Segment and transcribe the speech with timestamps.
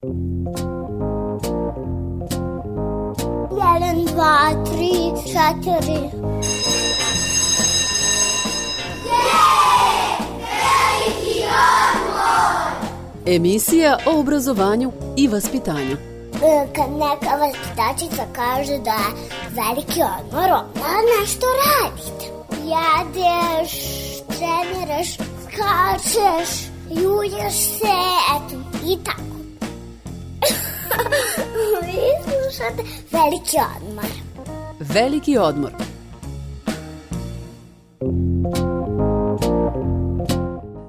[0.00, 0.14] Jedan,
[4.06, 6.00] dva, tri, četiri.
[13.26, 15.92] Emisija o obrazovanju i vaspitanju.
[15.92, 19.14] E, Kad neka vaspitačica kaže da je
[19.50, 22.24] veliki odmor, onda nešto radite.
[22.50, 23.72] Jedeš,
[24.26, 27.96] treniraš, skačeš, julješ se,
[28.36, 28.56] eto,
[28.86, 29.37] i tako.
[31.82, 34.04] Vi slušate veliki odmor.
[34.80, 35.72] Veliki odmor.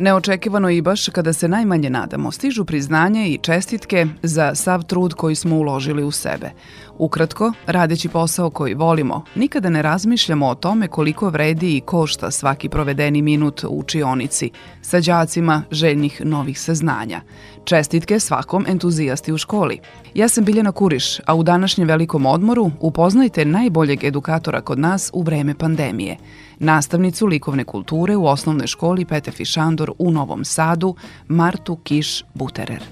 [0.00, 5.34] Neočekivano i baš kada se najmanje nadamo, stižu priznanje i čestitke za sav trud koji
[5.34, 6.50] smo uložili u sebe.
[6.98, 12.68] Ukratko, radeći posao koji volimo, nikada ne razmišljamo o tome koliko vredi i košta svaki
[12.68, 14.50] provedeni minut u učionici
[14.82, 17.20] sa đacima željnih novih saznanja.
[17.64, 19.80] Čestitke svakom entuzijasti u školi.
[20.14, 25.22] Ja sam Biljana Kuriš, a u današnjem velikom odmoru upoznajte najboljeg edukatora kod nas u
[25.22, 26.16] vreme pandemije–
[26.60, 30.94] nastavnicu likovne kulture u osnovnoj školi Petefi Šandor u Novom Sadu,
[31.28, 32.82] Martu Kiš Buterer.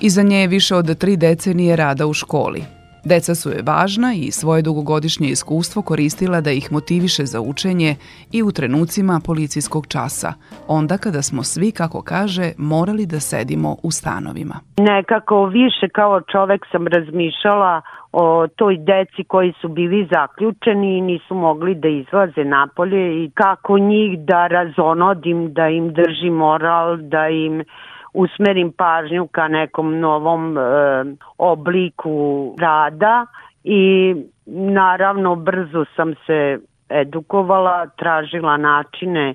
[0.00, 2.64] Iza nje je više od tri decenije rada u školi.
[3.04, 7.96] Deca su je važna i svoje dugogodišnje iskustvo koristila da ih motiviše za učenje
[8.32, 10.32] i u trenucima policijskog časa,
[10.68, 14.54] onda kada smo svi, kako kaže, morali da sedimo u stanovima.
[14.78, 17.82] Nekako više kao čovek sam razmišljala
[18.12, 23.78] o toj deci koji su bili zaključeni i nisu mogli da izlaze napolje i kako
[23.78, 27.64] njih da razonodim, da im držim moral, da im
[28.14, 30.60] usmerim pažnju ka nekom novom e,
[31.38, 33.26] obliku rada
[33.64, 34.14] i
[34.46, 39.34] naravno brzo sam se edukovala, tražila načine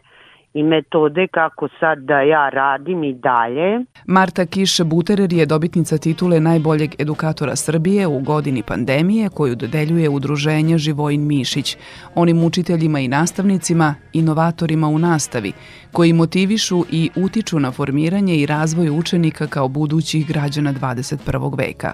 [0.58, 3.86] i metode kako sad da ja radim i dalje.
[4.06, 10.78] Marta Kiš Buterer je dobitnica titule najboljeg edukatora Srbije u godini pandemije koju dodeljuje udruženje
[10.78, 11.78] Živojin Mišić,
[12.16, 15.54] onim učiteljima i nastavnicima, inovatorima u nastavi,
[15.92, 21.58] koji motivišu i utiču na formiranje i razvoj učenika kao budućih građana 21.
[21.58, 21.92] veka.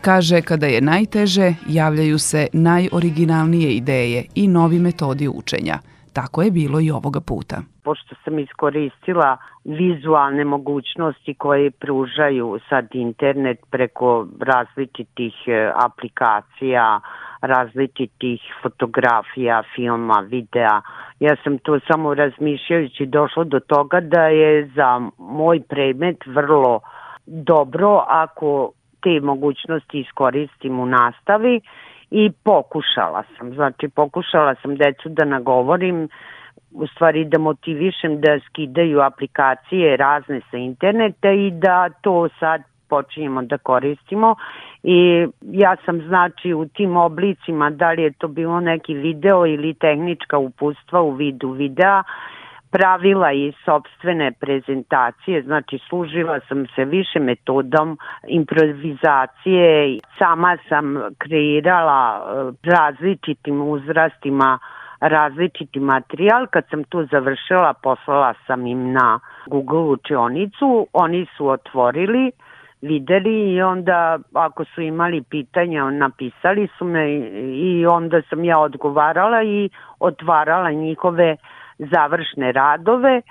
[0.00, 5.78] Kaže, kada je najteže, javljaju se najoriginalnije ideje i novi metodi učenja.
[6.12, 13.58] Tako je bilo i ovoga puta pošto sam iskoristila vizualne mogućnosti koje pružaju sad internet
[13.70, 17.00] preko različitih e, aplikacija,
[17.40, 20.80] različitih fotografija, filma, videa.
[21.20, 26.80] Ja sam to samo razmišljajući došla do toga da je za moj predmet vrlo
[27.26, 28.70] dobro ako
[29.02, 31.60] te mogućnosti iskoristim u nastavi
[32.10, 33.54] i pokušala sam.
[33.54, 36.08] Znači pokušala sam decu da nagovorim
[36.74, 43.42] u stvari da motivišem da skidaju aplikacije razne sa interneta i da to sad počinjemo
[43.42, 44.34] da koristimo.
[44.82, 49.74] I ja sam znači u tim oblicima da li je to bilo neki video ili
[49.74, 52.02] tehnička upustva u vidu videa
[52.72, 62.70] pravila i sobstvene prezentacije, znači služila sam se više metodom improvizacije, sama sam kreirala e,
[62.70, 64.58] različitim uzrastima
[65.02, 66.46] različiti materijal.
[66.46, 72.30] Kad sam tu završila, poslala sam im na Google učionicu, oni su otvorili,
[72.82, 77.12] videli i onda ako su imali pitanja, napisali su me
[77.54, 79.70] i onda sam ja odgovarala i
[80.00, 81.36] otvarala njihove
[81.78, 83.22] završne radove,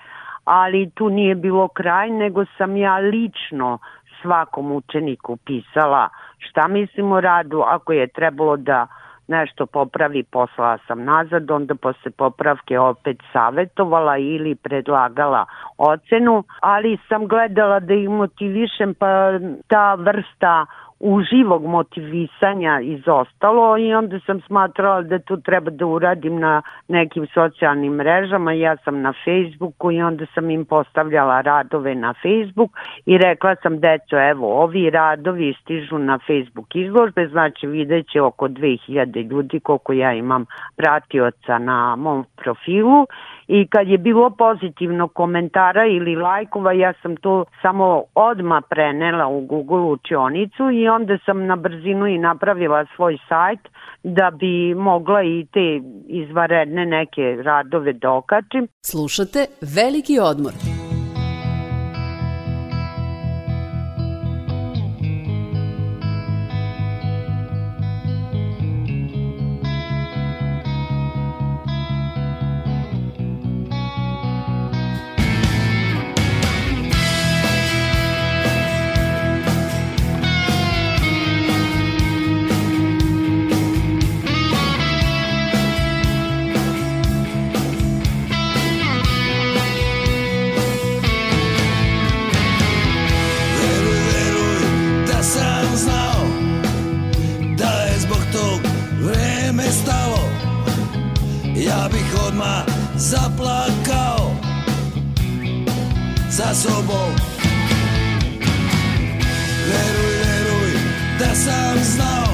[0.46, 3.78] ali tu nije bilo kraj, nego sam ja lično
[4.22, 6.10] svakom učeniku pisala
[6.40, 8.88] šta mislim o radu, ako je trebalo da
[9.32, 15.46] nešto popravi, poslala sam nazad, onda posle popravke opet savetovala ili predlagala
[15.78, 20.66] ocenu, ali sam gledala da ih motivišem, pa ta vrsta
[21.02, 27.94] uživog motivisanja izostalo i onda sam smatrala da tu treba da uradim na nekim socijalnim
[27.94, 28.54] mrežama.
[28.54, 32.72] Ja sam na Facebooku i onda sam im postavljala radove na Facebook
[33.06, 38.48] i rekla sam deco evo ovi radovi stižu na Facebook izložbe, znači vidjet će oko
[38.48, 40.46] 2000 ljudi koliko ja imam
[40.76, 43.06] pratioca na mom profilu
[43.48, 49.42] i kad je bilo pozitivno komentara ili lajkova, ja sam to samo odma prenela u
[49.46, 53.60] Google učionicu i onda sam na brzinu i napravila svoj sajt
[54.04, 58.68] da bi mogla i te izvaredne neke radove da okačim.
[58.82, 59.46] Slušate
[59.76, 60.71] Veliki odmor.
[106.32, 107.12] Za sobom
[109.68, 110.72] Veruj, veruj
[111.20, 112.34] da sam znao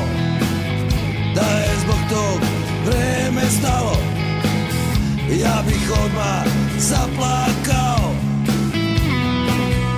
[1.36, 2.42] Da je zbog tog
[2.86, 3.98] vreme stalo.
[5.42, 6.46] Ja bih odmah
[6.78, 8.14] zaplakao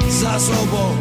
[0.10, 0.98] Za sobom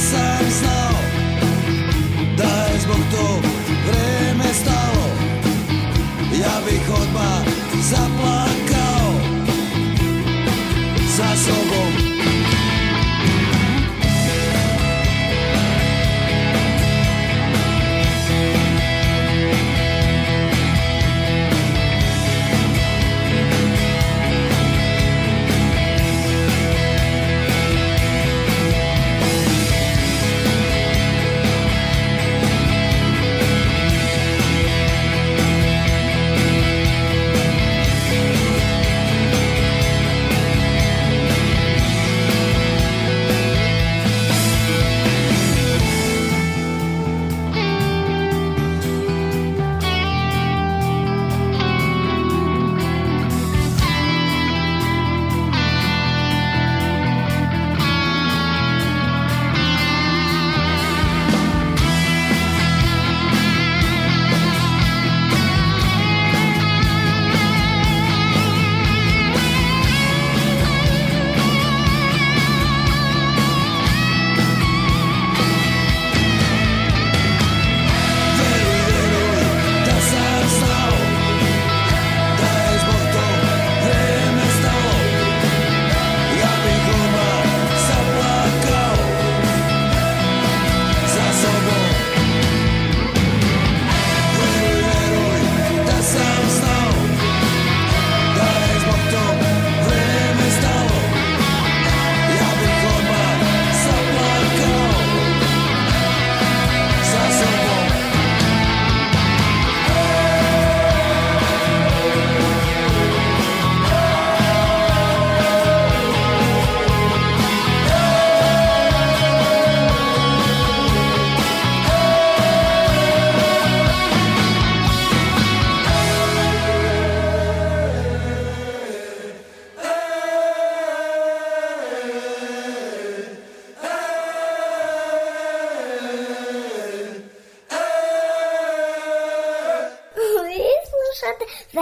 [0.00, 1.00] sam znao
[2.36, 3.45] Da je zbog tog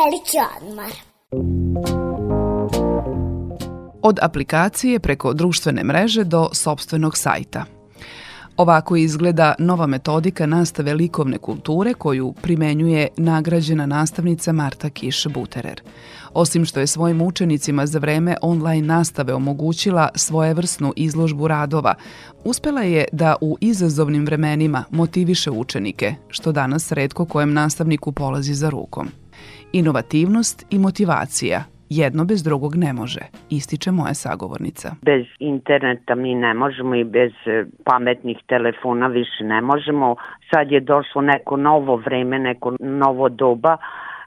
[0.04, 0.92] veliki odmor.
[4.02, 7.64] Od aplikacije preko društvene mreže do sobstvenog sajta.
[8.56, 15.80] Ovako izgleda nova metodika nastave likovne kulture koju primenjuje nagrađena nastavnica Marta Kiš-Buterer.
[16.32, 21.94] Osim što je svojim učenicima za vreme online nastave omogućila svojevrsnu izložbu radova,
[22.44, 28.70] uspela je da u izazovnim vremenima motiviše učenike, što danas redko kojem nastavniku polazi za
[28.70, 29.23] rukom.
[29.80, 34.88] Inovativnost i motivacija jedno bez drugog ne može, ističe moja sagovornica.
[35.02, 40.16] Bez interneta mi ne možemo i bez e, pametnih telefona više ne možemo.
[40.50, 43.76] Sad je došlo neko novo vreme, neko novo doba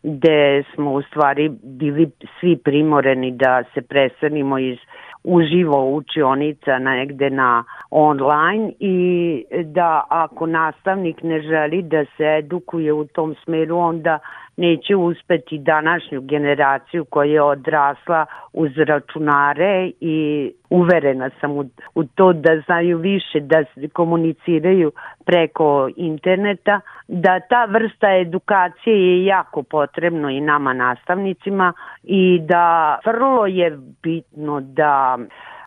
[0.03, 4.77] gde smo u stvari bili svi primoreni da se preselimo iz
[5.23, 13.05] uživo učionica negde na online i da ako nastavnik ne želi da se edukuje u
[13.05, 14.19] tom smeru, onda
[14.57, 22.33] neće uspeti današnju generaciju koja je odrasla uz računare i uverena sam u, u to
[22.33, 24.91] da znaju više, da komuniciraju
[25.25, 31.73] preko interneta, da ta vrsta edukacije je jako potrebno i nama nastavnicima
[32.03, 35.17] i da vrlo je bitno da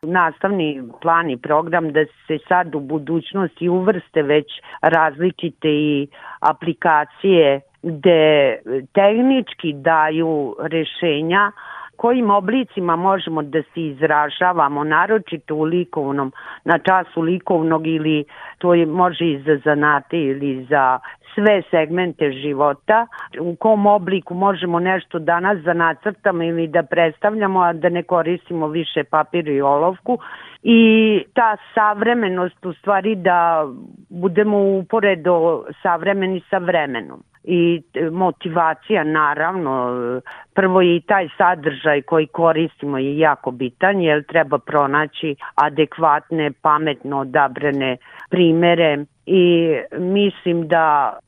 [0.03, 4.47] nastavni plan i program da se sad u budućnosti uvrste već
[4.81, 6.07] različite i
[6.39, 8.57] aplikacije gde
[8.93, 11.51] tehnički daju rešenja
[12.01, 16.31] kojim oblicima možemo da se izražavamo, naročito u likovnom,
[16.63, 18.25] na času likovnog ili
[18.57, 20.99] to je, može i za zanate ili za
[21.35, 23.07] sve segmente života,
[23.39, 28.67] u kom obliku možemo nešto danas da nacrtamo ili da predstavljamo, a da ne koristimo
[28.67, 30.17] više papir i olovku.
[30.63, 30.79] I
[31.33, 33.67] ta savremenost u stvari da
[34.09, 39.71] budemo uporedo savremeni sa vremenom i e, motivacija naravno
[40.53, 47.19] prvo je i taj sadržaj koji koristimo je jako bitan jer treba pronaći adekvatne pametno
[47.19, 47.97] odabrane
[48.29, 51.19] primere i mislim da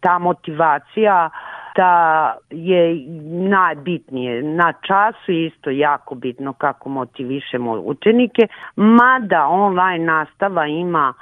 [0.00, 1.30] ta motivacija
[1.76, 3.06] da je
[3.48, 4.42] najbitnije.
[4.42, 8.42] Na času isto jako bitno kako motivišemo učenike,
[8.76, 11.14] mada online nastava ima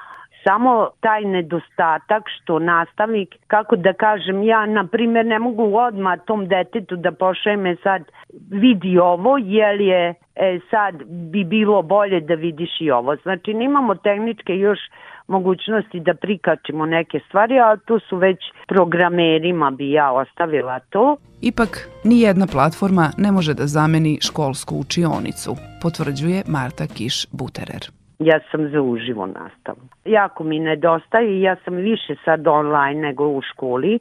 [0.44, 6.48] samo taj nedostatak što nastavnik, kako da kažem, ja na primjer ne mogu odmah tom
[6.48, 8.02] detetu da pošajem sad
[8.50, 13.16] vidi ovo, jer je e, sad bi bilo bolje da vidiš i ovo.
[13.16, 14.78] Znači nimamo tehničke još
[15.26, 21.16] mogućnosti da prikačimo neke stvari, a tu su već programerima bi ja ostavila to.
[21.40, 28.68] Ipak, ni jedna platforma ne može da zameni školsku učionicu, potvrđuje Marta Kiš-Buterer ja sam
[28.68, 29.80] za uživo nastavu.
[30.04, 33.98] Jako mi nedostaje i ja sam više sad online nego u školi.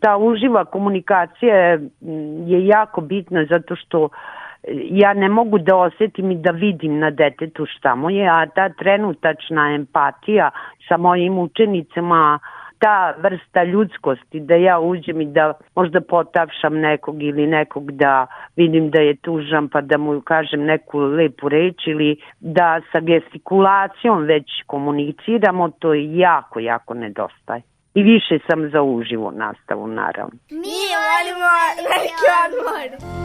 [0.00, 1.56] Ta uživa komunikacija
[2.46, 4.08] je jako bitna zato što
[4.90, 8.68] ja ne mogu da osetim i da vidim na detetu šta mu je, a ta
[8.68, 10.50] trenutačna empatija
[10.88, 12.38] sa mojim učenicama
[12.80, 18.90] ta vrsta ljudskosti da ja uđem i da možda potapšam nekog ili nekog da vidim
[18.90, 24.46] da je tužan pa da mu kažem neku lepu reč ili da sa gestikulacijom već
[24.66, 27.62] komuniciramo, to je jako, jako nedostaje.
[27.94, 30.38] I više sam za uživo nastavu, naravno.
[30.50, 33.20] Mi volimo veliki odmor!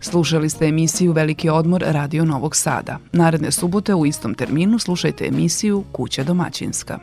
[0.00, 2.98] Slušali ste emisiju Veliki odmor Radio Novog Sada.
[3.12, 6.98] Naredne subote u istom terminu slušajte emisiju Kuća domaćinska.